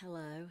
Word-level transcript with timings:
Hello. 0.00 0.48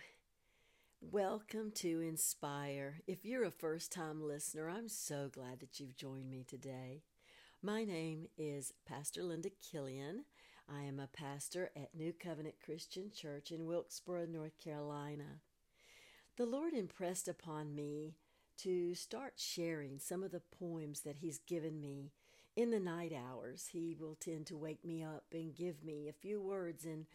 Welcome 0.99 1.69
to 1.75 2.01
Inspire. 2.01 3.01
If 3.05 3.23
you're 3.23 3.43
a 3.43 3.51
first 3.51 3.91
time 3.91 4.19
listener, 4.27 4.67
I'm 4.67 4.89
so 4.89 5.29
glad 5.31 5.59
that 5.59 5.79
you've 5.79 5.95
joined 5.95 6.31
me 6.31 6.43
today. 6.47 7.03
My 7.61 7.83
name 7.83 8.29
is 8.39 8.73
Pastor 8.87 9.21
Linda 9.21 9.51
Killian. 9.71 10.25
I 10.67 10.81
am 10.81 10.99
a 10.99 11.05
pastor 11.05 11.69
at 11.75 11.93
New 11.93 12.11
Covenant 12.11 12.55
Christian 12.65 13.11
Church 13.13 13.51
in 13.51 13.67
Wilkesboro, 13.67 14.25
North 14.25 14.57
Carolina. 14.57 15.41
The 16.37 16.47
Lord 16.47 16.73
impressed 16.73 17.27
upon 17.27 17.75
me 17.75 18.15
to 18.63 18.95
start 18.95 19.33
sharing 19.35 19.99
some 19.99 20.23
of 20.23 20.31
the 20.31 20.41
poems 20.59 21.01
that 21.01 21.17
He's 21.17 21.37
given 21.37 21.79
me 21.79 22.13
in 22.55 22.71
the 22.71 22.79
night 22.79 23.13
hours. 23.13 23.69
He 23.71 23.95
will 23.99 24.15
tend 24.15 24.47
to 24.47 24.57
wake 24.57 24.83
me 24.83 25.03
up 25.03 25.25
and 25.31 25.53
give 25.53 25.83
me 25.83 26.07
a 26.07 26.13
few 26.13 26.41
words 26.41 26.83
and 26.83 27.05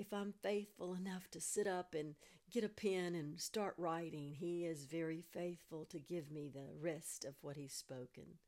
if 0.00 0.14
I'm 0.14 0.32
faithful 0.42 0.94
enough 0.94 1.30
to 1.30 1.42
sit 1.42 1.66
up 1.66 1.94
and 1.94 2.14
get 2.50 2.64
a 2.64 2.70
pen 2.70 3.14
and 3.14 3.38
start 3.38 3.74
writing, 3.76 4.32
He 4.32 4.64
is 4.64 4.86
very 4.86 5.20
faithful 5.20 5.84
to 5.90 5.98
give 5.98 6.30
me 6.30 6.48
the 6.48 6.68
rest 6.80 7.26
of 7.26 7.34
what 7.42 7.58
He's 7.58 7.74
spoken. 7.74 8.38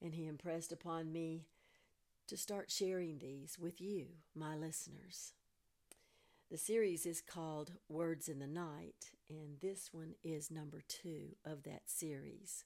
And 0.00 0.14
He 0.14 0.28
impressed 0.28 0.70
upon 0.70 1.12
me 1.12 1.48
to 2.28 2.36
start 2.36 2.70
sharing 2.70 3.18
these 3.18 3.58
with 3.58 3.80
you, 3.80 4.06
my 4.32 4.54
listeners. 4.54 5.32
The 6.52 6.56
series 6.56 7.04
is 7.04 7.20
called 7.20 7.72
Words 7.88 8.28
in 8.28 8.38
the 8.38 8.46
Night, 8.46 9.10
and 9.28 9.58
this 9.60 9.88
one 9.92 10.14
is 10.22 10.52
number 10.52 10.82
two 10.86 11.34
of 11.44 11.64
that 11.64 11.82
series. 11.86 12.64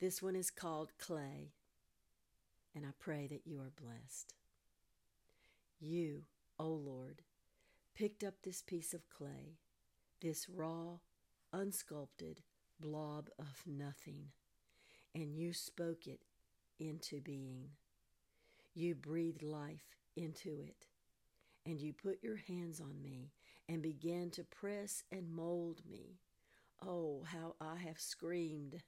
This 0.00 0.22
one 0.22 0.36
is 0.36 0.50
called 0.50 0.92
Clay, 0.98 1.52
and 2.74 2.86
I 2.86 2.92
pray 2.98 3.26
that 3.26 3.42
you 3.44 3.60
are 3.60 3.72
blessed. 3.78 4.32
You 5.78 6.22
O 6.58 6.68
Lord, 6.68 7.22
picked 7.94 8.22
up 8.22 8.34
this 8.42 8.62
piece 8.62 8.94
of 8.94 9.08
clay, 9.08 9.58
this 10.20 10.48
raw, 10.48 10.98
unsculpted 11.52 12.38
blob 12.80 13.28
of 13.38 13.62
nothing, 13.66 14.28
and 15.14 15.36
you 15.36 15.52
spoke 15.52 16.06
it 16.06 16.20
into 16.78 17.20
being. 17.20 17.70
You 18.74 18.94
breathed 18.94 19.42
life 19.42 19.96
into 20.16 20.60
it, 20.60 20.86
and 21.66 21.80
you 21.80 21.92
put 21.92 22.22
your 22.22 22.36
hands 22.36 22.80
on 22.80 23.02
me 23.02 23.32
and 23.68 23.82
began 23.82 24.30
to 24.30 24.44
press 24.44 25.04
and 25.10 25.32
mold 25.32 25.82
me. 25.88 26.18
Oh, 26.86 27.24
how 27.24 27.54
I 27.60 27.76
have 27.76 28.00
screamed! 28.00 28.82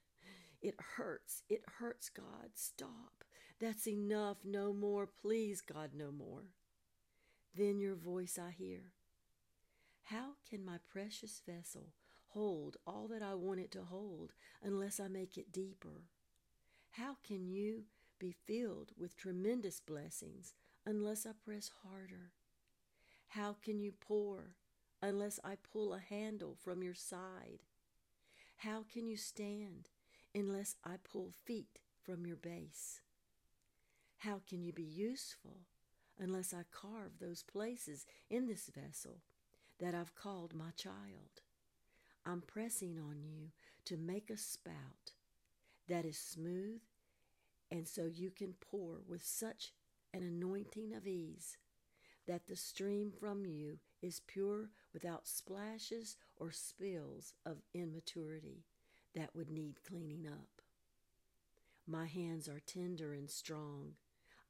It 0.61 0.75
hurts. 0.95 1.43
It 1.49 1.63
hurts, 1.79 2.09
God. 2.09 2.49
Stop. 2.55 3.23
That's 3.59 3.87
enough. 3.87 4.37
No 4.43 4.73
more. 4.73 5.07
Please, 5.07 5.61
God, 5.61 5.91
no 5.95 6.11
more. 6.11 6.45
Then 7.57 7.79
your 7.79 7.95
voice 7.95 8.37
I 8.39 8.51
hear. 8.51 8.91
How 10.03 10.33
can 10.47 10.63
my 10.63 10.77
precious 10.87 11.41
vessel 11.43 11.87
hold 12.27 12.77
all 12.85 13.07
that 13.07 13.23
I 13.23 13.33
want 13.33 13.59
it 13.59 13.71
to 13.71 13.81
hold 13.81 14.33
unless 14.63 14.99
I 14.99 15.07
make 15.07 15.39
it 15.39 15.51
deeper? 15.51 16.03
How 16.91 17.17
can 17.27 17.47
you 17.47 17.85
be 18.19 18.31
filled 18.45 18.91
with 18.95 19.17
tremendous 19.17 19.79
blessings 19.79 20.53
unless 20.85 21.25
I 21.25 21.31
press 21.43 21.71
harder? 21.83 22.31
How 23.29 23.55
can 23.59 23.79
you 23.79 23.91
pour 23.91 24.51
unless 25.01 25.39
I 25.43 25.55
pull 25.73 25.95
a 25.95 25.99
handle 25.99 26.55
from 26.63 26.83
your 26.83 26.93
side? 26.93 27.63
How 28.57 28.85
can 28.93 29.07
you 29.07 29.17
stand 29.17 29.89
unless 30.35 30.75
I 30.83 30.97
pull 31.03 31.31
feet 31.43 31.79
from 32.03 32.27
your 32.27 32.37
base? 32.37 33.01
How 34.19 34.41
can 34.47 34.61
you 34.61 34.73
be 34.73 34.83
useful 34.83 35.61
unless 36.19 36.53
I 36.53 36.63
carve 36.71 37.19
those 37.19 37.43
places 37.43 38.05
in 38.29 38.47
this 38.47 38.69
vessel 38.73 39.21
that 39.79 39.93
I've 39.93 40.15
called 40.15 40.53
my 40.55 40.71
child. 40.75 41.41
I'm 42.25 42.41
pressing 42.41 42.97
on 42.99 43.21
you 43.23 43.51
to 43.85 43.97
make 43.97 44.29
a 44.29 44.37
spout 44.37 45.13
that 45.87 46.05
is 46.05 46.17
smooth, 46.17 46.81
and 47.71 47.87
so 47.87 48.05
you 48.05 48.31
can 48.31 48.53
pour 48.59 49.01
with 49.07 49.23
such 49.23 49.73
an 50.13 50.23
anointing 50.23 50.93
of 50.93 51.07
ease 51.07 51.57
that 52.27 52.47
the 52.47 52.55
stream 52.55 53.11
from 53.17 53.45
you 53.45 53.79
is 54.01 54.21
pure 54.27 54.69
without 54.93 55.27
splashes 55.27 56.17
or 56.35 56.51
spills 56.51 57.33
of 57.45 57.61
immaturity 57.73 58.65
that 59.15 59.35
would 59.35 59.49
need 59.49 59.83
cleaning 59.87 60.27
up. 60.27 60.61
My 61.87 62.05
hands 62.05 62.49
are 62.49 62.59
tender 62.59 63.13
and 63.13 63.29
strong. 63.29 63.93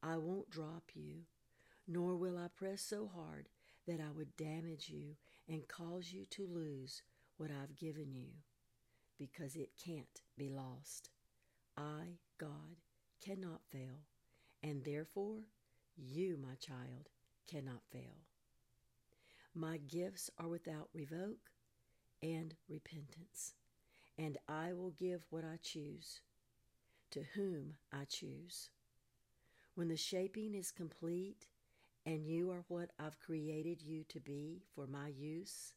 I 0.02 0.18
won't 0.18 0.50
drop 0.50 0.92
you 0.96 1.26
nor 1.88 2.16
will 2.16 2.38
I 2.38 2.48
press 2.48 2.82
so 2.82 3.10
hard 3.14 3.50
that 3.88 4.00
I 4.00 4.12
would 4.16 4.36
damage 4.36 4.90
you 4.90 5.16
and 5.48 5.68
cause 5.68 6.12
you 6.12 6.26
to 6.32 6.46
lose 6.46 7.02
what 7.38 7.50
I've 7.52 7.78
given 7.78 8.14
you, 8.14 8.30
because 9.18 9.56
it 9.56 9.70
can't 9.84 10.22
be 10.38 10.50
lost. 10.50 11.10
I, 11.78 12.18
God, 12.38 12.82
cannot 13.24 13.62
fail, 13.72 14.02
and 14.62 14.84
therefore 14.84 15.44
you, 15.96 16.38
my 16.38 16.56
child, 16.56 17.10
cannot 17.50 17.82
fail. 17.92 18.26
My 19.56 19.78
gifts 19.78 20.30
are 20.38 20.50
without 20.50 20.90
revoke 20.94 21.52
and 22.22 22.56
repentance, 22.68 23.54
and 24.18 24.38
I 24.50 24.74
will 24.74 24.92
give 24.92 25.26
what 25.30 25.46
I 25.46 25.58
choose, 25.62 26.22
to 27.12 27.24
whom 27.36 27.76
I 27.94 28.06
choose. 28.06 28.70
When 29.76 29.88
the 29.88 29.96
shaping 29.98 30.56
is 30.56 30.72
complete, 30.72 31.48
and 32.08 32.26
you 32.26 32.50
are 32.52 32.64
what 32.70 32.92
I've 32.98 33.20
created 33.20 33.82
you 33.82 34.06
to 34.08 34.22
be 34.22 34.62
for 34.74 34.88
my 34.88 35.10
use, 35.10 35.74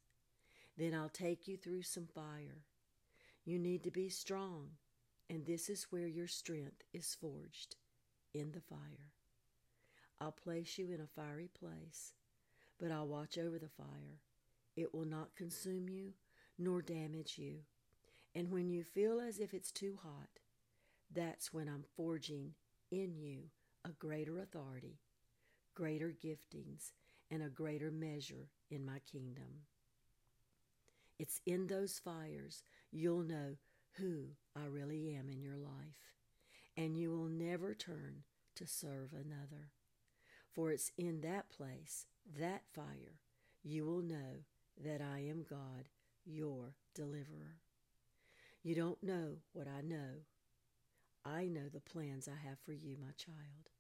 then 0.78 0.94
I'll 0.94 1.08
take 1.08 1.48
you 1.48 1.56
through 1.56 1.82
some 1.82 2.06
fire. 2.06 2.62
You 3.44 3.58
need 3.58 3.82
to 3.82 3.90
be 3.90 4.08
strong, 4.08 4.68
and 5.28 5.44
this 5.44 5.68
is 5.68 5.88
where 5.90 6.06
your 6.06 6.28
strength 6.28 6.84
is 6.94 7.16
forged 7.20 7.74
in 8.32 8.52
the 8.52 8.60
fire. 8.60 9.10
I'll 10.20 10.30
place 10.30 10.78
you 10.78 10.92
in 10.92 11.00
a 11.00 11.20
fiery 11.20 11.50
place, 11.58 12.12
but 12.78 12.92
I'll 12.92 13.08
watch 13.08 13.36
over 13.36 13.58
the 13.58 13.68
fire. 13.68 14.20
It 14.76 14.94
will 14.94 15.06
not 15.06 15.34
consume 15.34 15.88
you 15.88 16.12
nor 16.56 16.80
damage 16.80 17.38
you. 17.38 17.56
And 18.36 18.52
when 18.52 18.70
you 18.70 18.84
feel 18.84 19.20
as 19.20 19.40
if 19.40 19.52
it's 19.52 19.72
too 19.72 19.98
hot, 20.00 20.28
that's 21.12 21.52
when 21.52 21.68
I'm 21.68 21.86
forging 21.96 22.52
in 22.92 23.16
you 23.16 23.46
a 23.84 23.88
greater 23.88 24.38
authority 24.38 25.00
greater 25.80 26.12
giftings, 26.22 26.92
and 27.30 27.42
a 27.42 27.48
greater 27.48 27.90
measure 27.90 28.50
in 28.70 28.84
my 28.84 28.98
kingdom. 29.10 29.64
It's 31.18 31.40
in 31.46 31.68
those 31.68 31.98
fires 31.98 32.64
you'll 32.92 33.22
know 33.22 33.56
who 33.92 34.26
I 34.54 34.66
really 34.66 35.14
am 35.14 35.30
in 35.30 35.40
your 35.40 35.56
life, 35.56 36.12
and 36.76 36.98
you 36.98 37.10
will 37.10 37.30
never 37.30 37.72
turn 37.72 38.24
to 38.56 38.66
serve 38.66 39.14
another. 39.14 39.70
For 40.52 40.70
it's 40.70 40.92
in 40.98 41.22
that 41.22 41.48
place, 41.48 42.04
that 42.38 42.60
fire, 42.74 43.18
you 43.62 43.86
will 43.86 44.02
know 44.02 44.44
that 44.84 45.00
I 45.00 45.20
am 45.20 45.46
God, 45.48 45.88
your 46.26 46.74
deliverer. 46.94 47.56
You 48.62 48.74
don't 48.74 49.02
know 49.02 49.36
what 49.54 49.66
I 49.66 49.80
know. 49.80 50.26
I 51.24 51.44
know 51.44 51.70
the 51.72 51.80
plans 51.80 52.28
I 52.28 52.46
have 52.46 52.58
for 52.66 52.74
you, 52.74 52.98
my 53.00 53.12
child. 53.16 53.70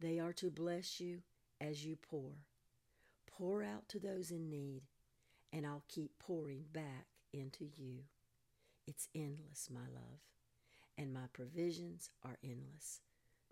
They 0.00 0.18
are 0.18 0.32
to 0.32 0.50
bless 0.50 0.98
you 0.98 1.20
as 1.60 1.84
you 1.84 1.96
pour. 1.96 2.32
Pour 3.26 3.62
out 3.62 3.88
to 3.88 3.98
those 3.98 4.30
in 4.30 4.48
need, 4.48 4.82
and 5.52 5.66
I'll 5.66 5.84
keep 5.88 6.18
pouring 6.18 6.64
back 6.72 7.06
into 7.32 7.64
you. 7.76 8.04
It's 8.86 9.08
endless, 9.14 9.68
my 9.72 9.80
love, 9.92 10.20
and 10.96 11.12
my 11.12 11.26
provisions 11.32 12.08
are 12.24 12.38
endless. 12.42 13.00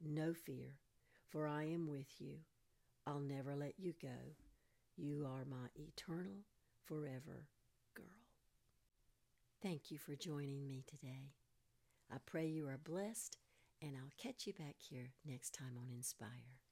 No 0.04 0.32
fear, 0.32 0.78
for 1.28 1.46
I 1.46 1.64
am 1.64 1.88
with 1.88 2.20
you. 2.20 2.38
I'll 3.06 3.20
never 3.20 3.54
let 3.54 3.74
you 3.78 3.94
go. 4.00 4.34
You 4.96 5.26
are 5.26 5.44
my 5.44 5.68
eternal, 5.76 6.44
forever 6.84 7.48
girl. 7.94 8.04
Thank 9.62 9.90
you 9.90 9.98
for 9.98 10.14
joining 10.14 10.68
me 10.68 10.84
today. 10.86 11.32
I 12.12 12.16
pray 12.24 12.46
you 12.46 12.66
are 12.68 12.78
blessed, 12.82 13.38
and 13.82 13.96
I'll 13.96 14.12
catch 14.18 14.46
you 14.46 14.52
back 14.52 14.76
here 14.78 15.10
next 15.26 15.54
time 15.54 15.76
on 15.78 15.90
Inspire. 15.94 16.63